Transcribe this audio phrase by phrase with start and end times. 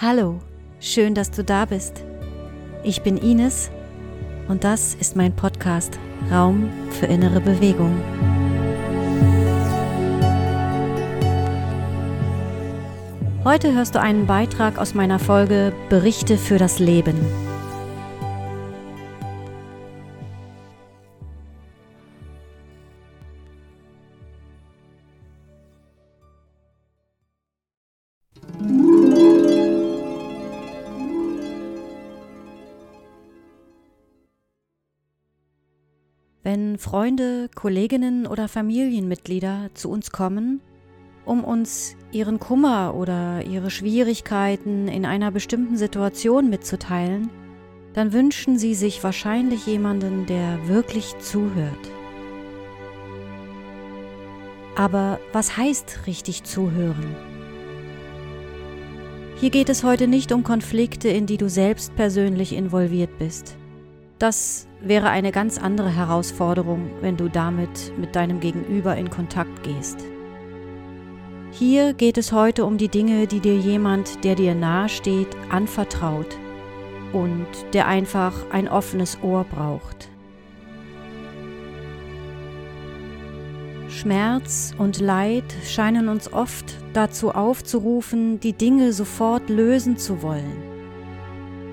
[0.00, 0.38] Hallo,
[0.80, 2.04] schön, dass du da bist.
[2.82, 3.70] Ich bin Ines
[4.48, 5.98] und das ist mein Podcast
[6.30, 8.00] Raum für innere Bewegung.
[13.44, 17.14] Heute hörst du einen Beitrag aus meiner Folge Berichte für das Leben.
[36.54, 40.60] Wenn Freunde, Kolleginnen oder Familienmitglieder zu uns kommen,
[41.24, 47.28] um uns ihren Kummer oder ihre Schwierigkeiten in einer bestimmten Situation mitzuteilen,
[47.94, 51.90] dann wünschen sie sich wahrscheinlich jemanden, der wirklich zuhört.
[54.76, 57.16] Aber was heißt richtig zuhören?
[59.40, 63.56] Hier geht es heute nicht um Konflikte, in die du selbst persönlich involviert bist.
[64.24, 69.98] Das wäre eine ganz andere Herausforderung, wenn du damit mit deinem Gegenüber in Kontakt gehst.
[71.50, 76.38] Hier geht es heute um die Dinge, die dir jemand, der dir nahe steht, anvertraut
[77.12, 80.08] und der einfach ein offenes Ohr braucht.
[83.90, 90.73] Schmerz und Leid scheinen uns oft dazu aufzurufen, die Dinge sofort lösen zu wollen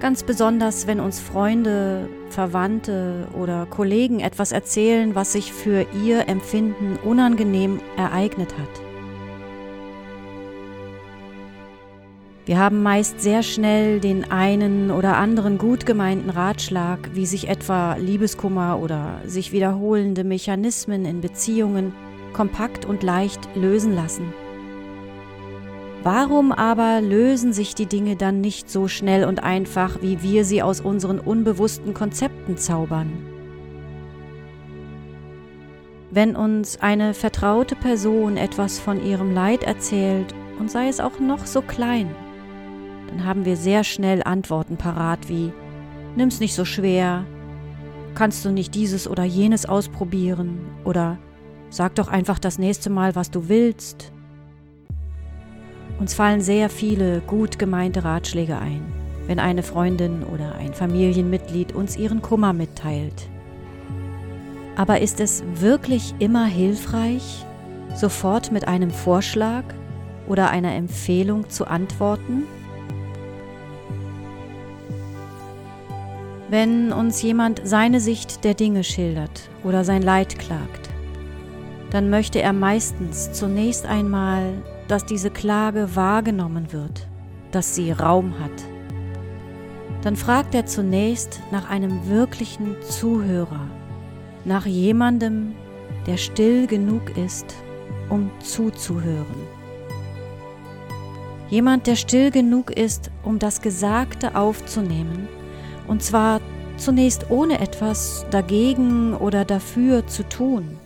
[0.00, 6.98] Ganz besonders, wenn uns Freunde, Verwandte oder Kollegen etwas erzählen, was sich für ihr Empfinden
[7.04, 8.90] unangenehm ereignet hat.
[12.46, 17.96] Wir haben meist sehr schnell den einen oder anderen gut gemeinten Ratschlag, wie sich etwa
[17.96, 21.92] Liebeskummer oder sich wiederholende Mechanismen in Beziehungen
[22.32, 24.32] kompakt und leicht lösen lassen.
[26.02, 30.62] Warum aber lösen sich die Dinge dann nicht so schnell und einfach, wie wir sie
[30.62, 33.12] aus unseren unbewussten Konzepten zaubern?
[36.10, 41.44] Wenn uns eine vertraute Person etwas von ihrem Leid erzählt und sei es auch noch
[41.44, 42.08] so klein,
[43.08, 45.52] dann haben wir sehr schnell Antworten parat wie
[46.16, 47.26] Nimm's nicht so schwer,
[48.14, 50.60] kannst du nicht dieses oder jenes ausprobieren?
[50.84, 51.18] Oder
[51.68, 54.12] sag doch einfach das nächste Mal, was du willst
[56.00, 58.80] uns fallen sehr viele gut gemeinte Ratschläge ein,
[59.26, 63.28] wenn eine Freundin oder ein Familienmitglied uns ihren Kummer mitteilt.
[64.76, 67.44] Aber ist es wirklich immer hilfreich,
[67.94, 69.62] sofort mit einem Vorschlag
[70.26, 72.44] oder einer Empfehlung zu antworten?
[76.48, 80.88] Wenn uns jemand seine Sicht der Dinge schildert oder sein Leid klagt,
[81.90, 84.54] dann möchte er meistens zunächst einmal
[84.90, 87.06] dass diese Klage wahrgenommen wird,
[87.52, 88.50] dass sie Raum hat.
[90.02, 93.68] Dann fragt er zunächst nach einem wirklichen Zuhörer,
[94.44, 95.54] nach jemandem,
[96.08, 97.54] der still genug ist,
[98.08, 99.46] um zuzuhören.
[101.50, 105.28] Jemand, der still genug ist, um das Gesagte aufzunehmen,
[105.86, 106.40] und zwar
[106.78, 110.78] zunächst ohne etwas dagegen oder dafür zu tun.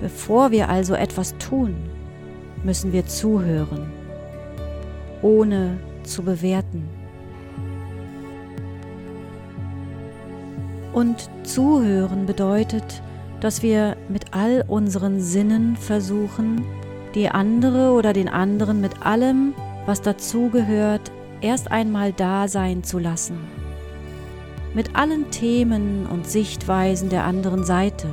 [0.00, 1.74] Bevor wir also etwas tun,
[2.64, 3.90] müssen wir zuhören,
[5.22, 6.88] ohne zu bewerten.
[10.92, 13.02] Und zuhören bedeutet,
[13.40, 16.64] dass wir mit all unseren Sinnen versuchen,
[17.14, 23.38] die andere oder den anderen mit allem, was dazugehört, erst einmal da sein zu lassen.
[24.74, 28.08] Mit allen Themen und Sichtweisen der anderen Seite.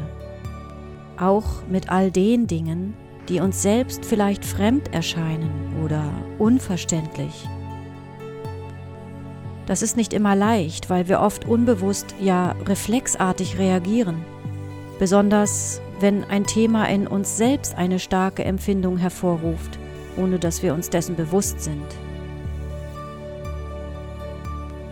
[1.17, 2.95] Auch mit all den Dingen,
[3.29, 5.51] die uns selbst vielleicht fremd erscheinen
[5.83, 6.03] oder
[6.39, 7.47] unverständlich.
[9.65, 14.25] Das ist nicht immer leicht, weil wir oft unbewusst, ja reflexartig reagieren,
[14.99, 19.79] besonders wenn ein Thema in uns selbst eine starke Empfindung hervorruft,
[20.17, 21.85] ohne dass wir uns dessen bewusst sind.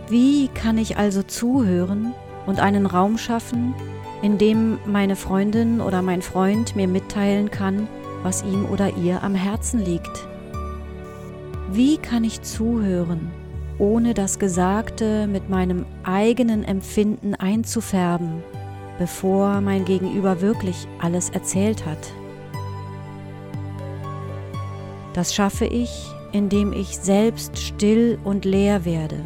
[0.08, 2.14] Wie kann ich also zuhören
[2.46, 3.74] und einen Raum schaffen,
[4.22, 7.88] in dem meine Freundin oder mein Freund mir mitteilen kann,
[8.22, 10.26] was ihm oder ihr am Herzen liegt.
[11.70, 13.30] Wie kann ich zuhören,
[13.78, 18.42] ohne das Gesagte mit meinem eigenen Empfinden einzufärben,
[18.98, 22.12] bevor mein Gegenüber wirklich alles erzählt hat?
[25.14, 25.90] Das schaffe ich,
[26.32, 29.20] indem ich selbst still und leer werde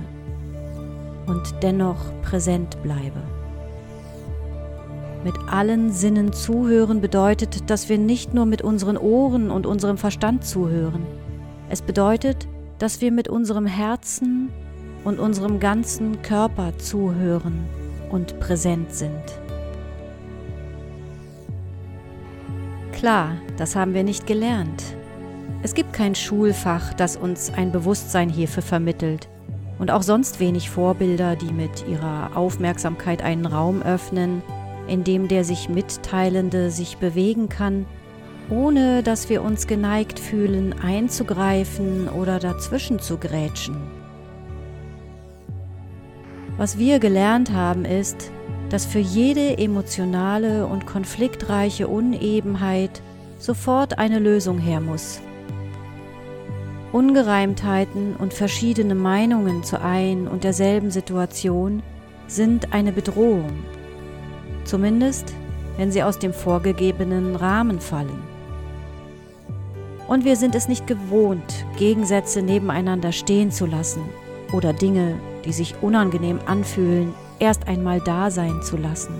[1.26, 3.22] und dennoch präsent bleibe.
[5.24, 10.44] Mit allen Sinnen zuhören bedeutet, dass wir nicht nur mit unseren Ohren und unserem Verstand
[10.44, 11.04] zuhören.
[11.68, 12.46] Es bedeutet,
[12.78, 14.50] dass wir mit unserem Herzen
[15.04, 17.64] und unserem ganzen Körper zuhören
[18.10, 19.22] und präsent sind.
[22.92, 24.82] Klar, das haben wir nicht gelernt.
[25.62, 29.28] Es gibt kein Schulfach, das uns ein Bewusstsein hierfür vermittelt
[29.78, 34.42] und auch sonst wenig Vorbilder, die mit ihrer Aufmerksamkeit einen Raum öffnen,
[34.88, 37.86] in dem der sich Mitteilende sich bewegen kann,
[38.50, 43.76] ohne dass wir uns geneigt fühlen, einzugreifen oder dazwischen zu grätschen.
[46.56, 48.30] Was wir gelernt haben ist,
[48.70, 53.02] dass für jede emotionale und konfliktreiche Unebenheit
[53.38, 55.20] sofort eine Lösung her muss.
[56.92, 61.82] Ungereimtheiten und verschiedene Meinungen zu ein und derselben Situation
[62.26, 63.52] sind eine Bedrohung
[64.66, 65.34] zumindest
[65.76, 68.22] wenn sie aus dem vorgegebenen Rahmen fallen.
[70.08, 74.02] Und wir sind es nicht gewohnt, Gegensätze nebeneinander stehen zu lassen
[74.52, 79.14] oder Dinge, die sich unangenehm anfühlen, erst einmal da sein zu lassen.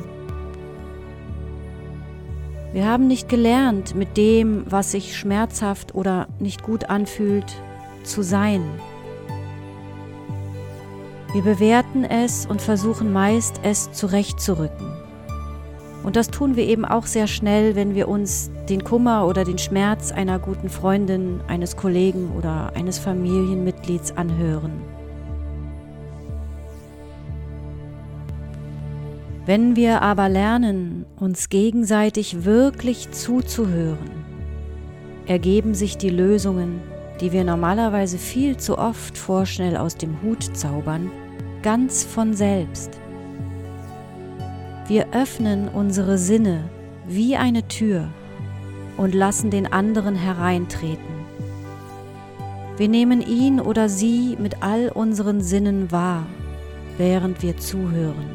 [2.73, 7.47] Wir haben nicht gelernt, mit dem, was sich schmerzhaft oder nicht gut anfühlt,
[8.05, 8.63] zu sein.
[11.33, 15.06] Wir bewerten es und versuchen meist, es zurechtzurücken.
[16.07, 19.59] Und das tun wir eben auch sehr schnell, wenn wir uns den Kummer oder den
[19.59, 24.71] Schmerz einer guten Freundin, eines Kollegen oder eines Familienmitglieds anhören.
[29.47, 34.25] Wenn wir aber lernen, uns gegenseitig wirklich zuzuhören,
[35.27, 36.83] ergeben sich die Lösungen,
[37.21, 41.11] die wir normalerweise viel zu oft vorschnell aus dem Hut zaubern,
[41.63, 43.01] ganz von selbst.
[44.89, 46.71] Wir öffnen unsere Sinne
[47.09, 48.09] wie eine Tür
[48.97, 51.17] und lassen den anderen hereintreten.
[52.77, 56.25] Wir nehmen ihn oder sie mit all unseren Sinnen wahr,
[56.99, 58.31] während wir zuhören.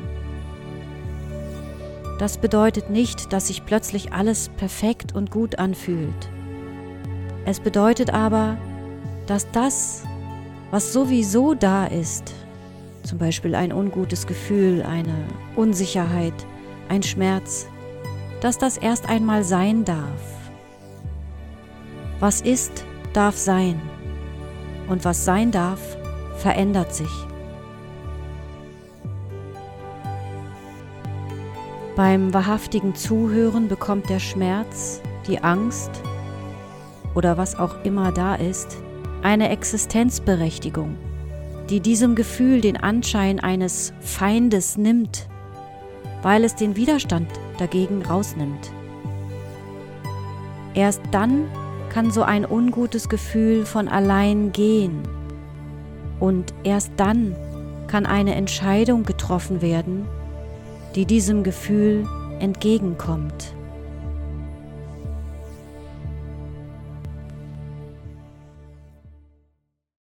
[2.20, 6.30] Das bedeutet nicht, dass sich plötzlich alles perfekt und gut anfühlt.
[7.46, 8.58] Es bedeutet aber,
[9.26, 10.04] dass das,
[10.70, 12.34] was sowieso da ist,
[13.04, 15.16] zum Beispiel ein ungutes Gefühl, eine
[15.56, 16.34] Unsicherheit,
[16.90, 17.68] ein Schmerz,
[18.42, 20.22] dass das erst einmal sein darf.
[22.20, 23.82] Was ist, darf sein.
[24.88, 25.98] Und was sein darf,
[26.38, 27.12] verändert sich.
[31.96, 35.92] Beim wahrhaftigen Zuhören bekommt der Schmerz, die Angst
[37.14, 38.78] oder was auch immer da ist,
[39.22, 40.98] eine Existenzberechtigung
[41.72, 45.30] die diesem Gefühl den Anschein eines Feindes nimmt,
[46.22, 48.74] weil es den Widerstand dagegen rausnimmt.
[50.74, 51.46] Erst dann
[51.90, 55.02] kann so ein ungutes Gefühl von allein gehen
[56.20, 57.38] und erst dann
[57.88, 60.06] kann eine Entscheidung getroffen werden,
[60.96, 62.06] die diesem Gefühl
[62.40, 63.56] entgegenkommt.